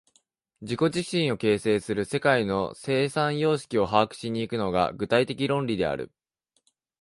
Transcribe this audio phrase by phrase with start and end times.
[0.61, 6.11] 自己自身を形成する世界の生産様式を把握し行くのが、具体的論理である。